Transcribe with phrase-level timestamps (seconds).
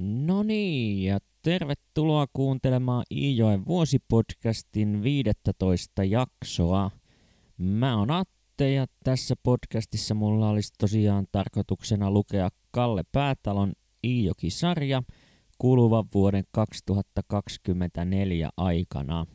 [0.00, 6.90] No niin, ja tervetuloa kuuntelemaan Iijoen vuosipodcastin 15 jaksoa.
[7.56, 13.72] Mä oon Atte ja tässä podcastissa mulla olisi tosiaan tarkoituksena lukea Kalle Päätalon
[14.04, 15.02] Iijoki-sarja
[15.58, 19.26] kuluvan vuoden 2024 aikana.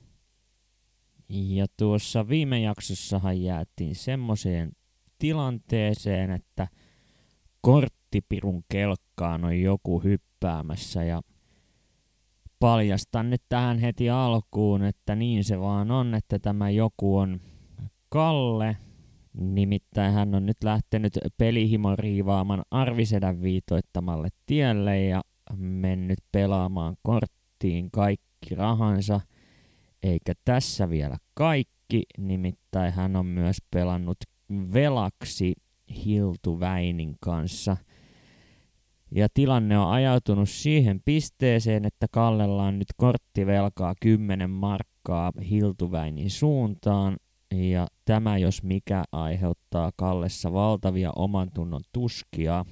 [1.29, 4.71] Ja tuossa viime jaksossahan jäätiin semmoiseen
[5.19, 6.67] tilanteeseen, että
[7.65, 11.21] korttipirun kelkkaan on joku hyppäämässä ja
[12.59, 17.41] paljastan nyt tähän heti alkuun, että niin se vaan on, että tämä joku on
[18.09, 18.77] Kalle.
[19.33, 25.21] Nimittäin hän on nyt lähtenyt pelihimon riivaaman Arvisedän viitoittamalle tielle ja
[25.55, 29.21] mennyt pelaamaan korttiin kaikki rahansa.
[30.03, 34.17] Eikä tässä vielä kaikki, nimittäin hän on myös pelannut
[34.73, 35.53] velaksi
[36.05, 37.77] Hiltu Väinin kanssa.
[39.11, 47.17] Ja tilanne on ajautunut siihen pisteeseen, että Kallella on nyt korttivelkaa 10 markkaa Hiltuväinin suuntaan.
[47.51, 52.65] Ja tämä jos mikä aiheuttaa Kallessa valtavia oman tunnon tuskia.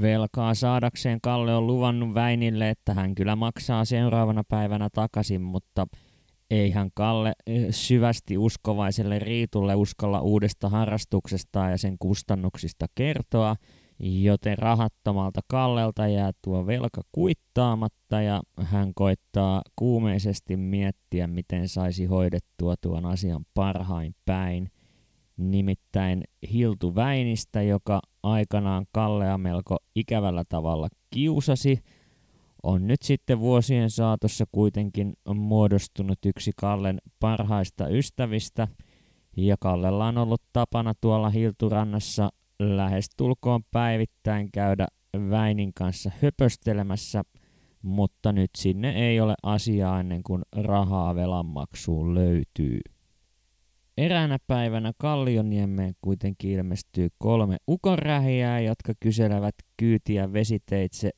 [0.00, 5.86] Velkaa saadakseen Kalle on luvannut Väinille, että hän kyllä maksaa seuraavana päivänä takaisin, mutta
[6.52, 13.56] eihän Kalle eh, syvästi uskovaiselle Riitulle uskalla uudesta harrastuksesta ja sen kustannuksista kertoa,
[14.00, 22.74] joten rahattomalta Kallelta jää tuo velka kuittaamatta ja hän koittaa kuumeisesti miettiä, miten saisi hoidettua
[22.80, 24.70] tuon asian parhain päin.
[25.36, 31.78] Nimittäin Hiltu Väinistä, joka aikanaan Kallea melko ikävällä tavalla kiusasi–
[32.62, 38.68] on nyt sitten vuosien saatossa kuitenkin muodostunut yksi Kallen parhaista ystävistä,
[39.36, 44.86] ja Kallella on ollut tapana tuolla Hilturannassa lähestulkoon päivittäin käydä
[45.30, 47.22] Väinin kanssa höpöstelemässä,
[47.82, 52.80] mutta nyt sinne ei ole asiaa ennen kuin rahaa velanmaksuun löytyy.
[53.98, 61.10] Eräänä päivänä Kallioniemeen kuitenkin ilmestyy kolme ukonrähiää, jotka kyselevät kyytiä vesiteitse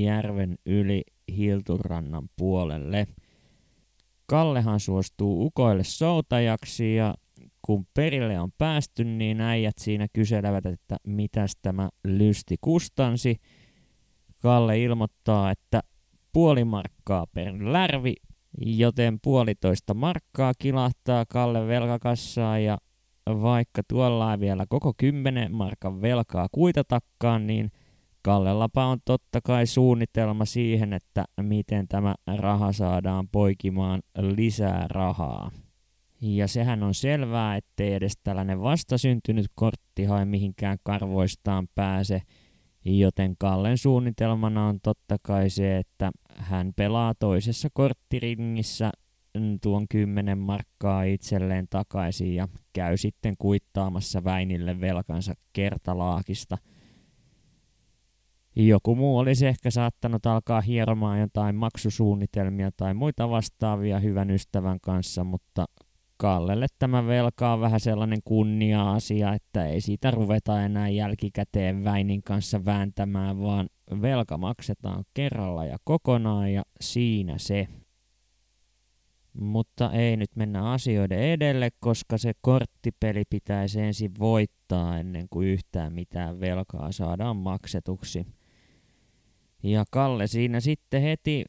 [0.00, 1.02] järven yli
[1.36, 3.06] Hilturannan puolelle.
[4.26, 7.14] Kallehan suostuu ukoille soutajaksi ja
[7.62, 13.36] kun perille on päästy, niin äijät siinä kyselevät, että mitäs tämä lysti kustansi.
[14.38, 15.80] Kalle ilmoittaa, että
[16.32, 18.14] puoli markkaa per lärvi,
[18.60, 22.78] joten puolitoista markkaa kilahtaa Kalle velkakassaa ja
[23.26, 27.70] vaikka tuolla ei vielä koko kymmenen markan velkaa kuitatakkaan, niin–
[28.22, 35.50] Kallellapa on totta kai suunnitelma siihen, että miten tämä raha saadaan poikimaan lisää rahaa.
[36.20, 42.22] Ja sehän on selvää, ettei edes tällainen vastasyntynyt kortti hae mihinkään karvoistaan pääse,
[42.84, 48.90] joten Kallen suunnitelmana on totta kai se, että hän pelaa toisessa korttiringissä
[49.62, 56.58] tuon 10 markkaa itselleen takaisin ja käy sitten kuittaamassa Väinille velkansa kertalaakista–
[58.56, 65.24] joku muu olisi ehkä saattanut alkaa hieromaan jotain maksusuunnitelmia tai muita vastaavia hyvän ystävän kanssa,
[65.24, 65.64] mutta
[66.16, 72.64] Kallelle tämä velka on vähän sellainen kunnia-asia, että ei siitä ruveta enää jälkikäteen Väinin kanssa
[72.64, 73.68] vääntämään, vaan
[74.02, 77.68] velka maksetaan kerralla ja kokonaan ja siinä se.
[79.32, 85.92] Mutta ei nyt mennä asioiden edelle, koska se korttipeli pitäisi ensin voittaa ennen kuin yhtään
[85.92, 88.26] mitään velkaa saadaan maksetuksi.
[89.62, 91.44] Ja Kalle siinä sitten heti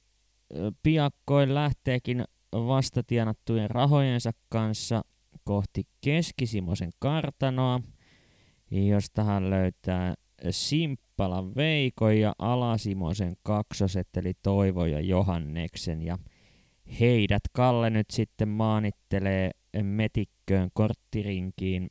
[0.83, 5.01] piakkoin lähteekin vastatienattujen rahojensa kanssa
[5.43, 7.81] kohti Keskisimosen kartanoa,
[8.71, 10.13] josta hän löytää
[10.49, 16.01] Simppalan Veiko ja Alasimosen kaksoset eli Toivo ja Johanneksen.
[16.01, 16.17] Ja
[16.99, 19.51] heidät Kalle nyt sitten maanittelee
[19.81, 21.89] metikköön korttirinkiin.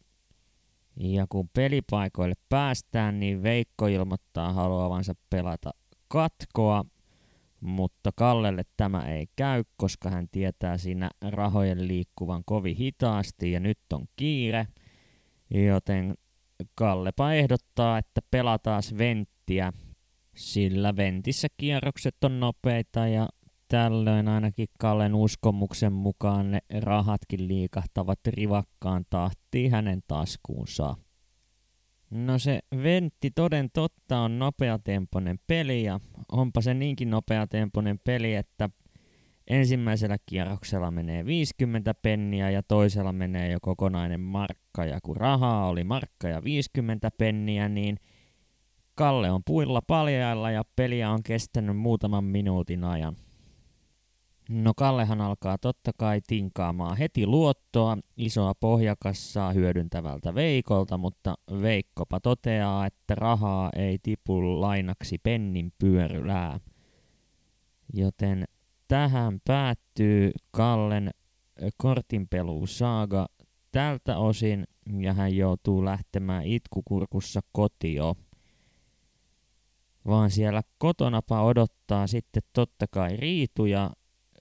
[0.96, 5.70] Ja kun pelipaikoille päästään, niin Veikko ilmoittaa haluavansa pelata
[6.12, 6.84] katkoa,
[7.60, 13.78] mutta Kallelle tämä ei käy, koska hän tietää siinä rahojen liikkuvan kovin hitaasti ja nyt
[13.92, 14.66] on kiire,
[15.50, 16.14] joten
[16.74, 19.72] Kallepa ehdottaa, että pelataan venttiä,
[20.36, 23.28] sillä ventissä kierrokset on nopeita ja
[23.68, 30.96] tällöin ainakin Kallen uskomuksen mukaan ne rahatkin liikahtavat rivakkaan tahtiin hänen taskuunsa.
[32.12, 36.00] No se Ventti toden totta on nopeatempoinen peli ja
[36.32, 38.70] onpa se niinkin nopeatempoinen peli, että
[39.46, 45.84] ensimmäisellä kierroksella menee 50 penniä ja toisella menee jo kokonainen markka ja kun rahaa oli
[45.84, 47.96] markka ja 50 penniä, niin
[48.94, 53.16] Kalle on puilla paljailla ja peliä on kestänyt muutaman minuutin ajan.
[54.52, 62.86] No Kallehan alkaa totta kai tinkaamaan heti luottoa isoa pohjakassaa hyödyntävältä Veikolta, mutta Veikkopa toteaa,
[62.86, 66.60] että rahaa ei tipu lainaksi pennin pyörylää.
[67.92, 68.44] Joten
[68.88, 71.10] tähän päättyy Kallen
[71.76, 73.26] kortinpelusaaga
[73.70, 74.64] tältä osin
[75.00, 78.14] ja hän joutuu lähtemään itkukurkussa kotio.
[80.06, 83.90] Vaan siellä kotonapa odottaa sitten totta kai Riitu ja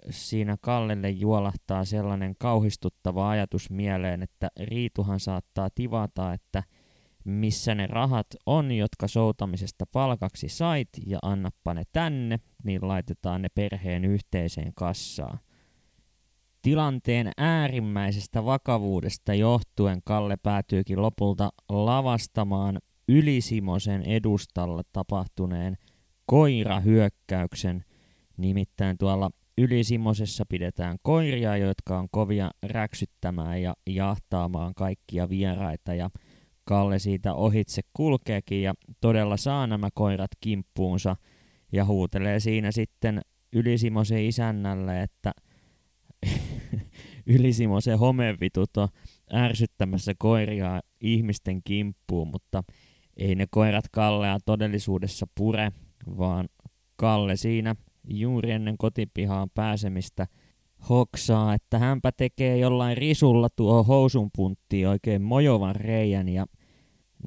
[0.10, 6.64] siinä Kallelle juolahtaa sellainen kauhistuttava ajatus mieleen, että Riituhan saattaa tivata, että
[7.24, 13.50] missä ne rahat on, jotka soutamisesta palkaksi sait, ja annappa ne tänne, niin laitetaan ne
[13.56, 15.40] perheen yhteiseen kassaan.
[16.62, 25.78] Tilanteen äärimmäisestä vakavuudesta johtuen Kalle päätyykin lopulta lavastamaan Ylisimosen edustalla tapahtuneen
[26.26, 27.86] koirahyökkäyksen,
[28.38, 29.32] nimittäin tuolla
[29.62, 35.94] Ylisimosessa pidetään koiria, jotka on kovia räksyttämään ja jahtaamaan kaikkia vieraita.
[35.94, 36.10] Ja
[36.64, 41.16] Kalle siitä ohitse kulkeekin ja todella saa nämä koirat kimppuunsa
[41.72, 43.22] ja huutelee siinä sitten
[43.54, 45.32] Ylisimosen isännälle, että
[47.36, 48.88] Ylisimosen homevitut on
[49.34, 52.64] ärsyttämässä koiria ihmisten kimppuun, mutta
[53.18, 55.72] ei ne koirat Kallea todellisuudessa pure,
[56.18, 56.50] vaan
[56.96, 60.28] Kalle siinä juuri ennen kotipihaan pääsemistä
[60.90, 66.46] hoksaa, että hänpä tekee jollain risulla tuo housun punttiin oikein mojovan reijän ja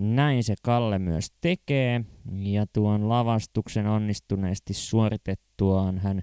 [0.00, 2.04] näin se Kalle myös tekee
[2.42, 6.22] ja tuon lavastuksen onnistuneesti suoritettuaan hän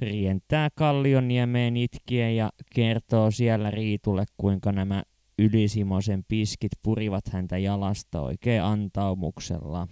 [0.00, 5.02] rientää Kallioniemeen itkien ja kertoo siellä Riitulle, kuinka nämä
[5.38, 9.88] Ylisimosen piskit purivat häntä jalasta oikein antaumuksella.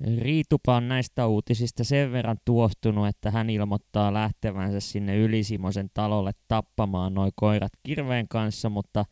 [0.00, 7.14] Riitupa on näistä uutisista sen verran tuohtunut, että hän ilmoittaa lähtevänsä sinne Ylisimosen talolle tappamaan
[7.14, 9.04] noin koirat kirveen kanssa, mutta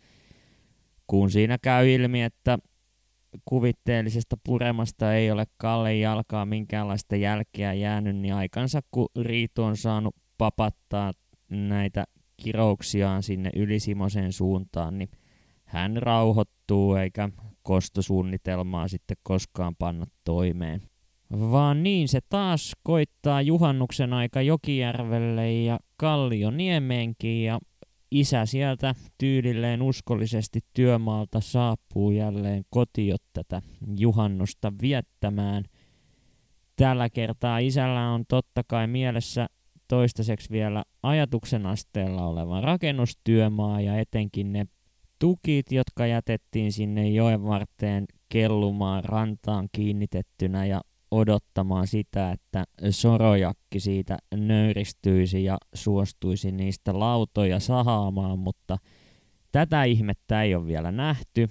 [1.07, 2.59] kun siinä käy ilmi, että
[3.45, 10.17] kuvitteellisesta puremasta ei ole Kalle jalkaa minkäänlaista jälkeä jäänyt, niin aikansa kun Riitu on saanut
[10.39, 11.13] papattaa
[11.51, 12.05] näitä
[12.37, 15.09] kirouksiaan sinne Ylisimosen suuntaan, niin
[15.65, 17.29] hän rauhoittuu eikä
[17.67, 20.83] kostosuunnitelmaa sitten koskaan panna toimeen.
[21.33, 27.59] Vaan niin se taas koittaa juhannuksen aika Jokijärvelle ja Kallioniemeenkin ja
[28.11, 33.63] isä sieltä tyylilleen uskollisesti työmaalta saapuu jälleen kotiot tätä
[33.97, 35.65] juhannusta viettämään.
[36.77, 39.47] Tällä kertaa isällä on totta kai mielessä
[39.89, 44.67] toistaiseksi vielä ajatuksen asteella oleva rakennustyömaa ja etenkin ne
[45.19, 50.81] tukit, jotka jätettiin sinne joen varteen kellumaan rantaan kiinnitettynä ja
[51.11, 58.77] odottamaan sitä, että sorojakki siitä nöyristyisi ja suostuisi niistä lautoja sahaamaan, mutta
[59.53, 61.49] tätä ihmettä ei ole vielä nähty.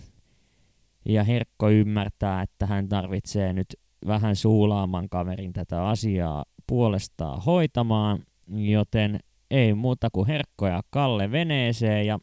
[1.06, 3.68] Ja Herkko ymmärtää, että hän tarvitsee nyt
[4.08, 9.20] vähän suulaaman kaverin tätä asiaa puolestaan hoitamaan, joten
[9.52, 12.20] ei muuta kuin Herkko ja Kalle veneeseen ja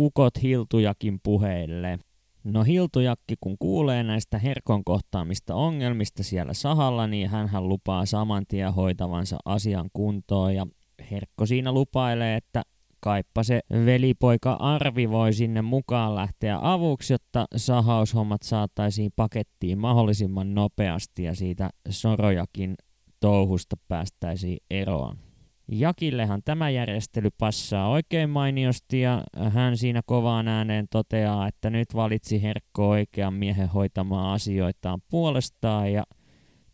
[0.00, 1.98] ukot Hiltujakin puheille.
[2.44, 8.74] No Hiltujakki kun kuulee näistä Herkon kohtaamista ongelmista siellä sahalla, niin hän lupaa saman tien
[8.74, 10.66] hoitavansa asian kuntoon ja
[11.10, 12.62] Herkko siinä lupailee, että
[13.00, 21.22] kaippa se velipoika Arvi voi sinne mukaan lähteä avuksi, jotta sahaushommat saataisiin pakettiin mahdollisimman nopeasti
[21.22, 22.74] ja siitä Sorojakin
[23.20, 25.29] touhusta päästäisiin eroon.
[25.72, 32.42] Jakillehan tämä järjestely passaa oikein mainiosti ja hän siinä kovaan ääneen toteaa, että nyt valitsi
[32.42, 36.04] Herkko oikean miehen hoitamaan asioitaan puolestaan ja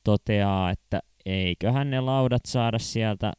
[0.04, 3.32] toteaa, että eiköhän ne laudat saada sieltä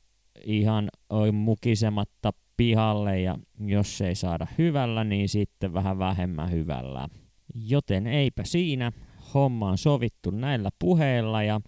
[0.46, 0.90] ihan
[1.32, 7.08] mukisematta pihalle ja jos ei saada hyvällä, niin sitten vähän vähemmän hyvällä.
[7.56, 8.92] Joten eipä siinä,
[9.34, 11.62] homma on sovittu näillä puheilla ja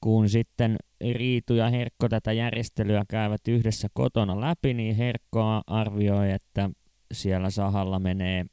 [0.00, 0.76] kun sitten
[1.12, 6.70] Riitu ja Herkko tätä järjestelyä käyvät yhdessä kotona läpi, niin Herkko arvioi, että
[7.12, 8.46] siellä sahalla menee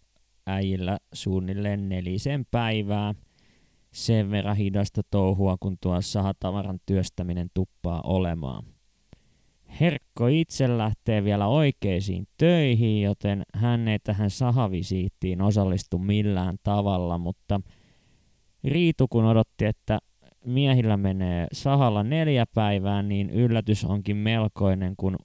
[0.48, 3.14] äijillä suunnilleen nelisen päivää
[3.92, 8.64] sen verran hidasta touhua, kun tuo sahatavaran työstäminen tuppaa olemaan.
[9.80, 17.62] Herkko itse lähtee vielä oikeisiin töihin, joten hän ei tähän sahavisiittiin osallistu millään tavalla, mutta
[18.64, 20.00] Riitu kun odotti, että
[20.46, 25.16] miehillä menee sahalla neljä päivää, niin yllätys onkin melkoinen, kun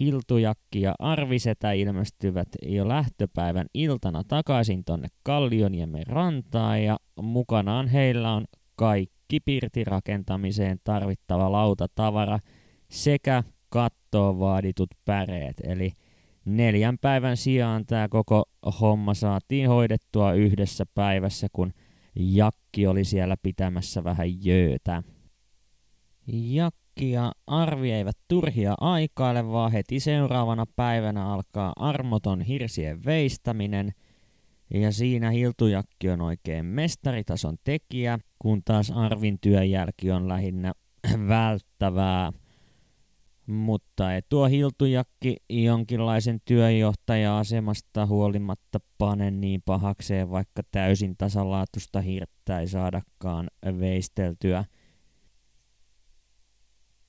[0.00, 8.44] Hiltujakki ja Arvisetä ilmestyvät jo lähtöpäivän iltana takaisin tonne Kallioniemen rantaan ja mukanaan heillä on
[8.76, 12.38] kaikki pirtirakentamiseen tarvittava lautatavara
[12.90, 15.56] sekä kattoon vaaditut päreet.
[15.64, 15.92] Eli
[16.44, 18.44] neljän päivän sijaan tämä koko
[18.80, 21.72] homma saatiin hoidettua yhdessä päivässä, kun
[22.16, 25.02] Jakki oli siellä pitämässä vähän jöötä.
[26.32, 33.92] Jakki ja Arvi eivät turhia aikaile, vaan heti seuraavana päivänä alkaa armoton hirsien veistäminen–
[34.74, 40.72] ja siinä Hiltujakki on oikein mestaritason tekijä, kun taas Arvin työnjälki on lähinnä
[41.28, 42.32] välttävää.
[43.46, 53.48] Mutta tuo Hiltujakki jonkinlaisen työjohtaja-asemasta huolimatta pane niin pahakseen, vaikka täysin tasalaatusta hirttä ei saadakaan
[53.80, 54.64] veisteltyä–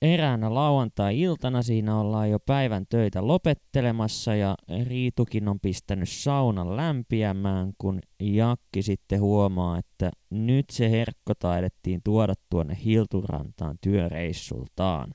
[0.02, 4.54] eräänä lauantai-iltana siinä ollaan jo päivän töitä lopettelemassa ja
[4.84, 12.34] Riitukin on pistänyt saunan lämpiämään, kun Jakki sitten huomaa, että nyt se herkko taidettiin tuoda
[12.50, 15.14] tuonne Hilturantaan työreissultaan.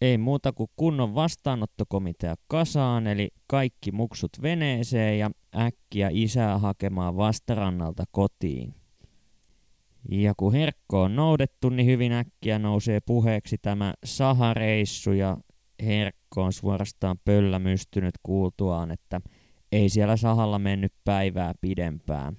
[0.00, 8.04] Ei muuta kuin kunnon vastaanottokomitea kasaan, eli kaikki muksut veneeseen ja äkkiä isää hakemaan vastarannalta
[8.10, 8.74] kotiin.
[10.10, 15.36] Ja kun Herkko on noudettu, niin hyvin äkkiä nousee puheeksi tämä sahareissu ja
[15.82, 19.20] Herkko on suorastaan pöllämystynyt kuultuaan, että
[19.72, 22.36] ei siellä sahalla mennyt päivää pidempään.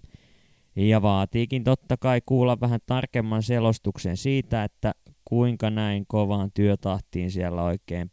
[0.75, 4.91] Ja vaatiikin totta kai kuulla vähän tarkemman selostuksen siitä, että
[5.29, 8.11] kuinka näin kovaan työtahtiin siellä oikein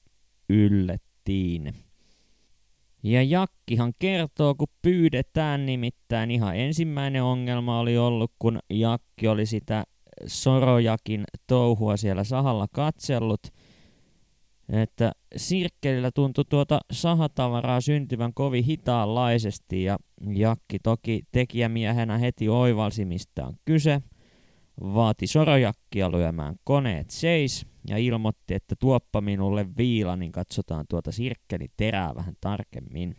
[0.49, 1.75] yllettiin.
[3.03, 9.85] Ja Jakkihan kertoo, kun pyydetään nimittäin ihan ensimmäinen ongelma oli ollut, kun Jakki oli sitä
[10.27, 13.43] Sorojakin touhua siellä sahalla katsellut,
[14.69, 19.99] että sirkkelillä tuntui tuota sahatavaraa syntyvän kovin hitaanlaisesti ja
[20.35, 24.03] Jakki toki tekijämiehenä heti oivalsi mistä on kyse,
[24.80, 31.66] vaati Sorojakkia lyömään koneet seis ja ilmoitti, että tuoppa minulle viila, niin katsotaan tuota sirkkeli
[31.76, 33.16] terää vähän tarkemmin.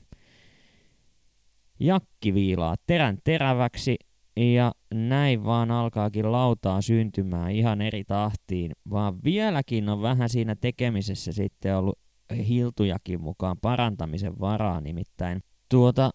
[1.79, 3.95] Jakki viilaa terän teräväksi
[4.37, 11.31] ja näin vaan alkaakin lautaa syntymään ihan eri tahtiin, vaan vieläkin on vähän siinä tekemisessä
[11.31, 11.99] sitten ollut
[12.47, 16.09] hiltujakin mukaan parantamisen varaa, nimittäin tuota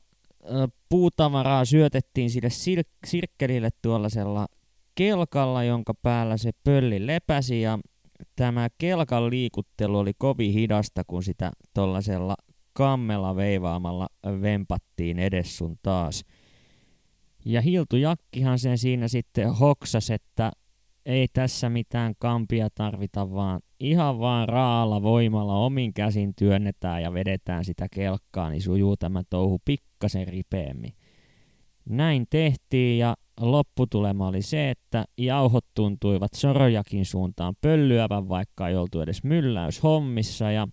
[0.89, 4.47] puutavaraa syötettiin sille sir- sirkkelille tuollaisella
[4.95, 7.79] kelkalla, jonka päällä se pölli lepäsi ja
[8.37, 12.35] tämä kelkan liikuttelu oli kovin hidasta, kun sitä tuollaisella
[12.73, 14.09] kammella veivaamalla
[14.43, 16.25] vempattiin edes sun taas.
[17.45, 20.51] Ja Hiltu Jakkihan sen siinä sitten hoksas, että
[21.07, 27.65] ei tässä mitään kampia tarvita, vaan ihan vaan raalla voimalla omin käsin työnnetään ja vedetään
[27.65, 30.93] sitä kelkkaa, niin sujuu tämä touhu pikkasen ripeämmin.
[31.89, 39.01] Näin tehtiin ja lopputulema oli se, että jauhot tuntuivat Sorojakin suuntaan pöllyävän, vaikka ei oltu
[39.01, 40.69] edes mylläys hommissa ja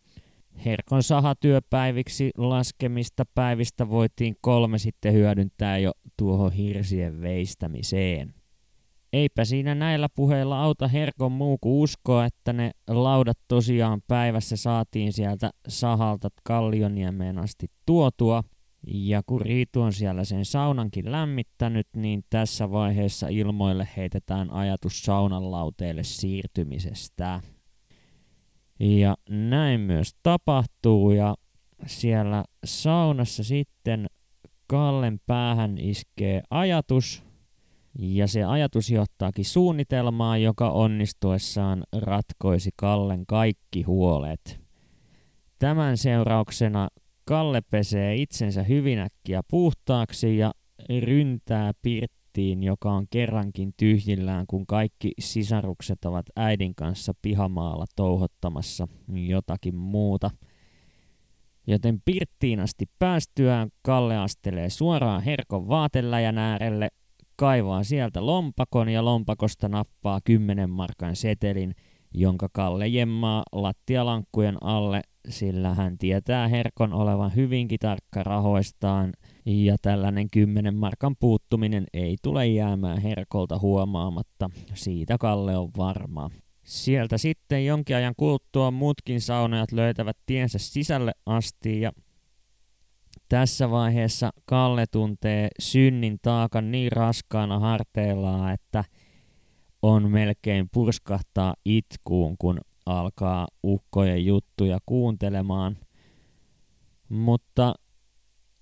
[0.66, 8.34] Herkon sahatyöpäiviksi laskemista päivistä voitiin kolme sitten hyödyntää jo tuohon hirsien veistämiseen.
[9.14, 15.14] Eipä siinä näillä puheilla auta Herkon muu kuin uskoa, että ne laudat tosiaan päivässä saatiin
[15.14, 18.44] sieltä sahalta Kallioniemeen asti tuotua–
[18.88, 25.52] ja kun Riitu on siellä sen saunankin lämmittänyt, niin tässä vaiheessa ilmoille heitetään ajatus saunan
[25.52, 27.42] lauteelle siirtymisestä.
[28.80, 31.36] Ja näin myös tapahtuu ja
[31.86, 34.08] siellä saunassa sitten
[34.68, 37.24] Kallen päähän iskee ajatus,
[38.00, 44.62] ja se ajatus johtaakin suunnitelmaan, joka onnistuessaan ratkoisi Kallen kaikki huolet.
[45.60, 46.88] Tämän seurauksena
[47.30, 50.52] Kalle pesee itsensä hyvin äkkiä puhtaaksi ja
[51.02, 58.88] ryntää pirttiin, joka on kerrankin tyhjillään, kun kaikki sisarukset ovat äidin kanssa pihamaalla touhottamassa
[59.28, 60.30] jotakin muuta.
[61.68, 66.90] Joten pirttiin asti päästyään Kalle astelee suoraan Herkon vaateläjän äärelle,
[67.36, 71.76] kaivaa sieltä lompakon ja lompakosta nappaa 10 markan setelin,
[72.14, 79.14] jonka Kalle jemmaa lattialankkujen alle sillä hän tietää Herkon olevan hyvinkin tarkka rahoistaan,
[79.46, 86.30] ja tällainen 10 markan puuttuminen ei tule jäämään Herkolta huomaamatta, siitä Kalle on varma.
[86.64, 91.92] Sieltä sitten jonkin ajan kuluttua muutkin saunajat löytävät tiensä sisälle asti ja
[93.30, 98.84] tässä vaiheessa Kalle tuntee synnin taakan niin raskaana harteillaan, että
[99.82, 105.78] on melkein purskahtaa itkuun, kun alkaa ukkojen juttuja kuuntelemaan.
[107.10, 107.74] Mutta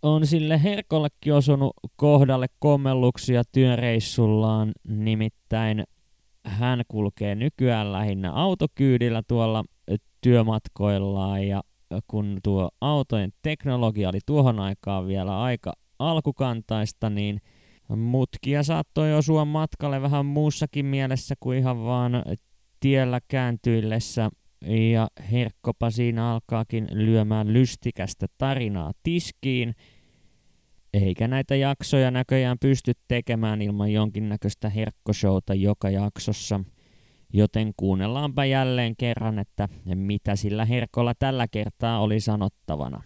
[0.01, 5.83] on sille Herkollekin osunut kohdalle kommelluksia työreissullaan, nimittäin
[6.45, 9.63] hän kulkee nykyään lähinnä autokyydillä tuolla
[10.21, 11.61] työmatkoillaan ja
[12.07, 17.41] kun tuo autojen teknologia oli tuohon aikaan vielä aika alkukantaista, niin
[17.95, 22.23] mutkia saattoi osua matkalle vähän muussakin mielessä kuin ihan vaan
[22.79, 24.29] tiellä kääntyillessä
[24.65, 29.75] ja Herkkopa siinä alkaakin lyömään lystikästä tarinaa tiskiin,
[30.93, 36.59] eikä näitä jaksoja näköjään pysty tekemään ilman jonkinnäköistä herkkoshowta joka jaksossa.
[37.33, 43.03] Joten kuunnellaanpa jälleen kerran, että mitä sillä herkolla tällä kertaa oli sanottavana.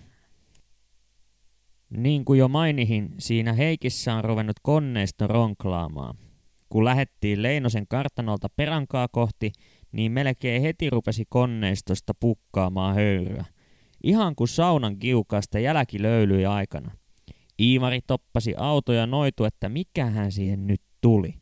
[1.89, 6.17] Niin kuin jo mainihin, siinä Heikissä on ruvennut koneisto ronklaamaan.
[6.71, 9.51] Kun lähettiin Leinosen kartanolta perankaa kohti,
[9.91, 13.45] niin melkein heti rupesi konneistosta pukkaamaan höyryä.
[14.03, 16.91] Ihan kuin saunan kiukaasta jälki löylyi aikana.
[17.59, 21.33] Iimari toppasi auto ja noitu, että mikähän siihen nyt tuli.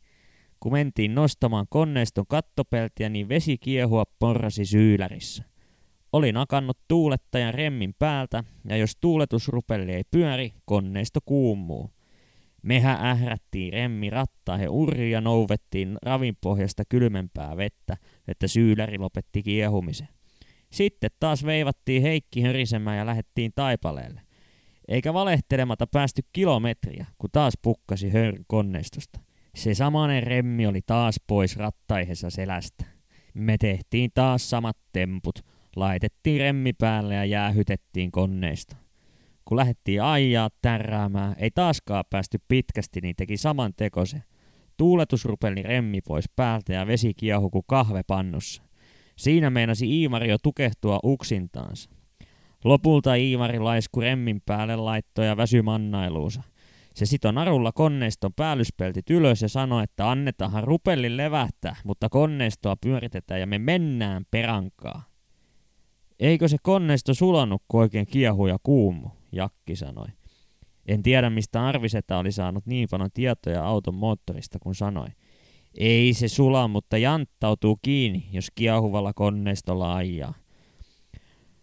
[0.60, 5.44] Kun mentiin nostamaan konneiston kattopeltiä, niin vesi kiehua porrasi syylärissä.
[6.12, 11.90] Oli nakannut tuulettajan remmin päältä, ja jos tuuletusrupelli ei pyöri, konneisto kuumuu.
[12.62, 17.96] Mehän ährättiin remmi rattaihin urri ja nouvettiin ravinpohjasta kylmempää vettä,
[18.28, 20.08] että syyläri lopetti kiehumisen.
[20.72, 24.20] Sitten taas veivattiin Heikki hörisemään ja lähettiin taipaleelle.
[24.88, 29.20] Eikä valehtelematta päästy kilometriä, kun taas pukkasi hörn konneistosta.
[29.54, 32.84] Se samanen remmi oli taas pois rattaihessa selästä.
[33.34, 35.38] Me tehtiin taas samat temput,
[35.76, 38.76] laitettiin remmi päälle ja jäähytettiin konneista.
[39.50, 44.22] Kun lähdettiin ajaa tärräämään, ei taaskaan päästy pitkästi, niin teki saman tekose.
[44.76, 48.62] Tuuletus rupeli remmi pois päältä ja vesi kiehu kuin kahve pannussa.
[49.16, 51.90] Siinä meinasi Iimari jo tukehtua uksintaansa.
[52.64, 56.42] Lopulta Iimari laisku remmin päälle laittoi ja väsy mannailuunsa.
[56.94, 63.40] Se sitoi narulla konneiston päällyspeltit ylös ja sanoi, että annetahan rupellin levähtää, mutta konneistoa pyöritetään
[63.40, 65.02] ja me mennään perankaa.
[66.20, 70.08] Eikö se konneisto sulannut, kun oikein kiehu ja kuumu, Jakki sanoi.
[70.86, 75.08] En tiedä, mistä Arviseta oli saanut niin paljon tietoja auton moottorista, kun sanoi.
[75.78, 80.34] Ei se sula, mutta janttautuu kiinni, jos kiehuvalla konneistolla ajaa.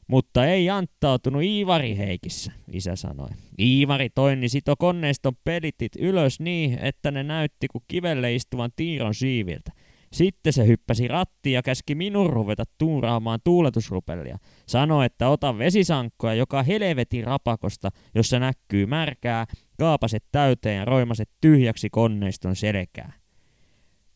[0.08, 3.30] Mutta ei anttautunut Iivari Heikissä, isä sanoi.
[3.60, 9.72] Iivari toini sito konneiston pelitit ylös niin, että ne näytti kuin kivelle istuvan tiiron siiviltä.
[10.18, 14.38] Sitten se hyppäsi rattiin ja käski minun ruveta tuuraamaan tuuletusrupellia.
[14.68, 19.46] Sanoi, että ota vesisankkoja joka helvetin rapakosta, jossa näkyy märkää,
[19.80, 23.14] kaapaset täyteen ja roimaset tyhjäksi konneiston selkää.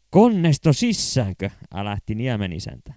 [0.09, 1.49] Konneisto sissäänkö?
[1.73, 2.93] älähti Niemen isäntä.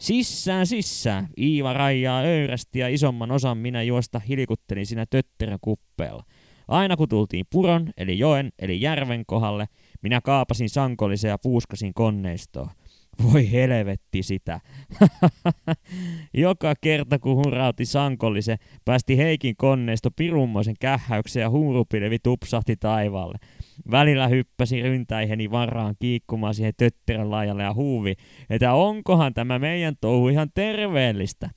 [0.00, 6.24] Sissään, sissään, Iiva rajaa öyrästi ja isomman osan minä juosta hilikuttelin siinä tötterän kuppeella.
[6.68, 9.66] Aina kun tultiin puron, eli joen, eli järven kohdalle,
[10.02, 12.70] minä kaapasin sankollisen ja puuskasin konneistoa.
[13.22, 14.60] Voi helvetti sitä.
[16.34, 23.38] Joka kerta kun hurautti sankollisen, päästi Heikin konneisto pirummoisen kähäyksen ja huurupilvi tupsahti taivaalle.
[23.90, 28.14] Välillä hyppäsi ryntäiheni varaan kiikkumaan siihen tötterän laajalle ja huuvi,
[28.50, 31.50] että onkohan tämä meidän touhu ihan terveellistä.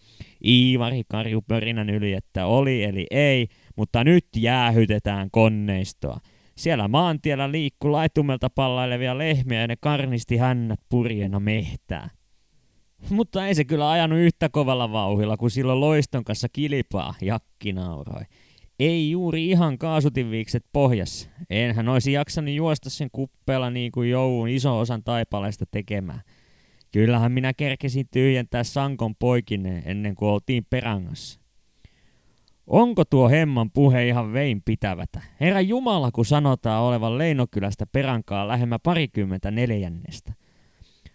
[0.46, 6.20] Iivari karju pörinän yli, että oli eli ei, mutta nyt jäähytetään konneistoa.
[6.62, 12.10] Siellä maantiellä liikku laitumelta pallailevia lehmiä ja ne karnisti hännät purjena mehtää.
[13.10, 18.24] Mutta ei se kyllä ajanut yhtä kovalla vauhilla kuin silloin loiston kanssa kilpaa, Jakki nauroi.
[18.80, 21.30] Ei juuri ihan kaasutinviikset pohjassa.
[21.50, 26.22] Enhän olisi jaksanut juosta sen kuppeella niin kuin joulun iso osan taipaleesta tekemään.
[26.92, 31.41] Kyllähän minä kerkesin tyhjentää Sankon poikineen ennen kuin oltiin perangassa.
[32.72, 35.22] Onko tuo hemman puhe ihan vein pitävätä?
[35.42, 40.34] Herra Jumala, kun sanotaan olevan Leinokylästä perankaa lähemmä parikymmentä neljännestä.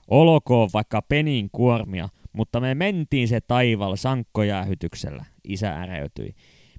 [0.09, 6.35] Olokoon vaikka penin kuormia, mutta me mentiin se taival sankkojäähytyksellä, isä äreytyi.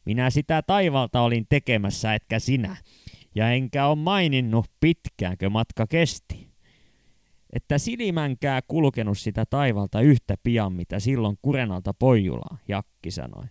[0.05, 2.77] Minä sitä taivalta olin tekemässä, etkä sinä.
[3.35, 6.47] Ja enkä ole maininnut, pitkäänkö matka kesti.
[7.53, 13.45] Että silmänkää kulkenut sitä taivalta yhtä pian, mitä silloin Kurenalta Pojulaa, Jakki sanoi.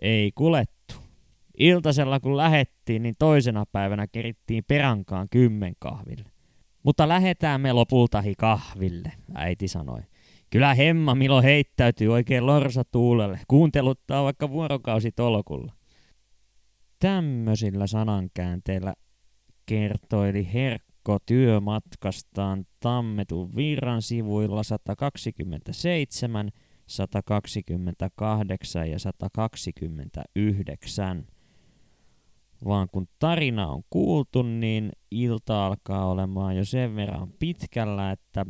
[0.00, 0.94] Ei kulettu.
[1.58, 6.30] Iltasella kun lähettiin, niin toisena päivänä kerittiin perankaan kymmenkahville.
[6.82, 10.00] Mutta lähetään me lopultahi kahville, äiti sanoi.
[10.50, 15.72] Kyllä hemma Milo heittäytyy oikein lorsatuulelle, kuunteluttaa vaikka vuorokausi tolkulla.
[16.98, 18.94] Tämmöisillä sanankäänteillä
[19.66, 26.50] kertoili Herkko työmatkastaan Tammetun virran sivuilla 127
[26.90, 31.26] 128 ja 129.
[32.64, 38.46] Vaan kun tarina on kuultu, niin ilta alkaa olemaan jo sen verran pitkällä, että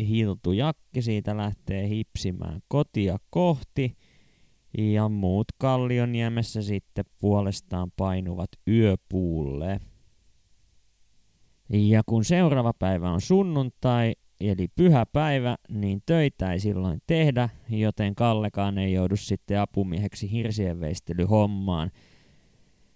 [0.00, 3.96] Hiltujakki siitä lähtee hipsimään kotia kohti
[4.78, 9.80] ja muut Kallioniemessä sitten puolestaan painuvat yöpuulle.
[11.68, 14.14] Ja kun seuraava päivä on sunnuntai,
[14.50, 20.80] eli pyhä päivä, niin töitä ei silloin tehdä, joten Kallekaan ei joudu sitten apumieheksi hirsien
[20.80, 21.90] veistelyhommaan.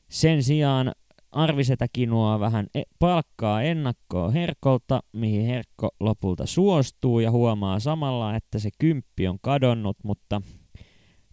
[0.08, 0.92] Sen sijaan
[1.32, 8.58] Arvisetä kinoaa vähän e- palkkaa ennakkoa Herkolta, mihin Herkko lopulta suostuu ja huomaa samalla, että
[8.58, 10.42] se kymppi on kadonnut, mutta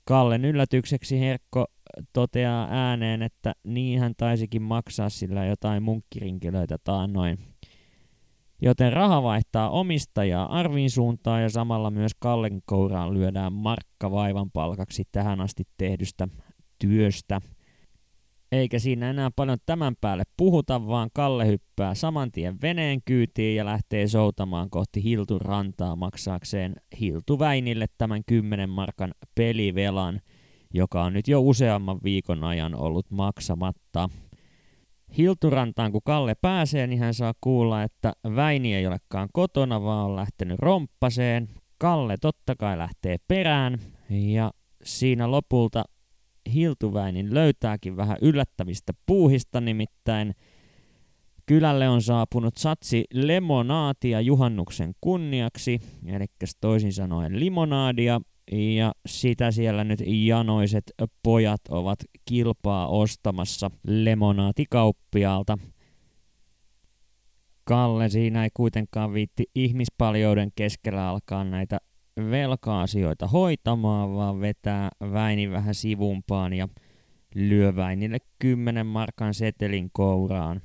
[0.05, 1.65] Kallen yllätykseksi Herkko
[2.13, 7.52] toteaa ääneen, että niin hän taisikin maksaa sillä jotain munkkirinkilöitä taannoin.
[8.63, 15.03] Joten raha vaihtaa omistajaa Arvin suuntaan ja samalla myös Kallen kouraan lyödään markka vaivan palkaksi
[15.11, 16.27] tähän asti tehdystä
[16.79, 17.41] työstä–
[18.53, 23.65] eikä siinä enää paljon tämän päälle puhuta, vaan Kalle hyppää saman tien veneen kyytiin ja
[23.65, 30.21] lähtee soutamaan kohti Hiltun rantaa maksaakseen Hiltuväinille tämän 10 markan pelivelan,
[30.73, 34.09] joka on nyt jo useamman viikon ajan ollut maksamatta.
[35.17, 40.15] Hilturantaan kun Kalle pääsee, niin hän saa kuulla, että Väini ei olekaan kotona, vaan on
[40.15, 41.49] lähtenyt romppaseen.
[41.77, 44.51] Kalle totta kai lähtee perään ja
[44.83, 45.83] siinä lopulta
[46.53, 50.33] Hiltuväinin löytääkin vähän yllättävistä puuhista, nimittäin
[51.45, 56.25] kylälle on saapunut satsi lemonaatia juhannuksen kunniaksi, eli
[56.61, 60.83] toisin sanoen limonaadia, ja sitä siellä nyt janoiset
[61.23, 65.57] pojat ovat kilpaa ostamassa lemonaatikauppiaalta.
[67.63, 71.77] Kalle siinä ei kuitenkaan viitti ihmispaljouden keskellä alkaa näitä
[72.17, 76.67] velka-asioita hoitamaan, vaan vetää Väini vähän sivumpaan ja
[77.35, 80.61] lyö Väinille 10 markan setelin kouraan.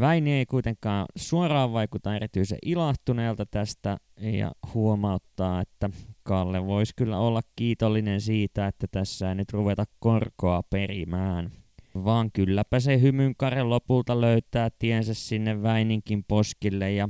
[0.00, 5.90] Väini ei kuitenkaan suoraan vaikuta erityisen ilahtuneelta tästä ja huomauttaa, että
[6.24, 11.50] Kalle voisi kyllä olla kiitollinen siitä, että tässä ei nyt ruveta korkoa perimään.
[11.94, 17.08] Vaan kylläpä se hymynkare lopulta löytää tiensä sinne Väininkin poskille ja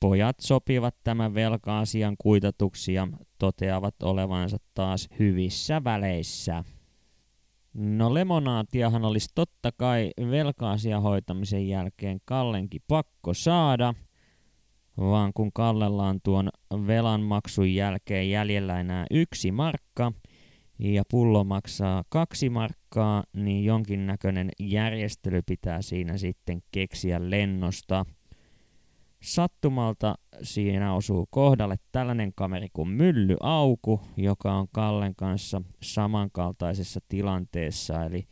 [0.00, 6.64] Pojat sopivat tämän velka-asian kuitatuksi ja toteavat olevansa taas hyvissä väleissä.
[7.74, 13.94] No lemonaatiahan olisi totta kai velka-asian hoitamisen jälkeen Kallenkin pakko saada,
[14.96, 16.50] vaan kun Kallella on tuon
[16.86, 20.12] velan maksun jälkeen jäljellä enää yksi markka
[20.78, 28.04] ja pullo maksaa kaksi markkaa, niin jonkinnäköinen järjestely pitää siinä sitten keksiä lennosta–
[29.22, 38.04] Sattumalta siinä osuu kohdalle tällainen kameri kuin Mylly Auku, joka on Kallen kanssa samankaltaisessa tilanteessa,
[38.04, 38.24] eli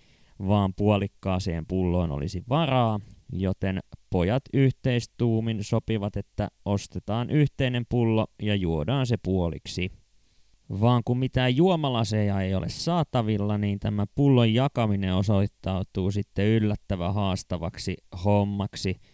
[0.49, 3.01] vaan puolikkaaseen pulloon olisi varaa,
[3.33, 9.93] joten pojat yhteistuumin sopivat, että ostetaan yhteinen pullo ja juodaan se puoliksi.
[10.81, 17.97] Vaan kun mitään juomalaseja ei ole saatavilla, niin tämä pullon jakaminen osoittautuu sitten yllättävän haastavaksi
[18.25, 18.97] hommaksi–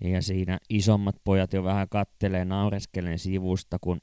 [0.00, 4.00] ja siinä isommat pojat jo vähän kattelee naureskelen sivusta, kun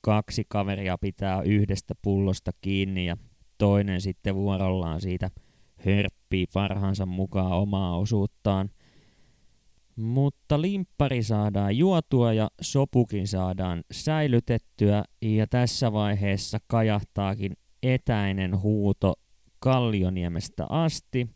[0.00, 3.16] kaksi kaveria pitää yhdestä pullosta kiinni ja
[3.58, 5.30] toinen sitten vuorollaan siitä
[5.76, 8.70] hörppii parhaansa mukaan omaa osuuttaan.
[9.96, 17.52] Mutta limppari saadaan juotua ja sopukin saadaan säilytettyä ja tässä vaiheessa kajahtaakin
[17.82, 19.14] etäinen huuto
[19.58, 21.28] Kallioniemestä asti–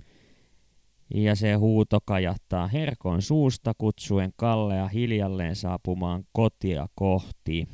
[1.14, 7.68] ja se huuto kajahtaa Herkon suusta kutsuen Kallea hiljalleen saapumaan kotia kohti.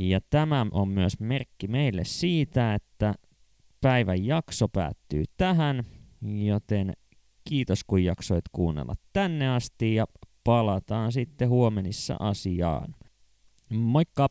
[0.00, 3.14] Ja tämä on myös merkki meille siitä, että
[3.80, 5.84] päivän jakso päättyy tähän,
[6.46, 6.92] joten
[7.48, 10.06] kiitos kun jaksoit kuunnella tänne asti ja
[10.44, 12.94] palataan sitten huomenissa asiaan.
[13.70, 14.28] Moikka!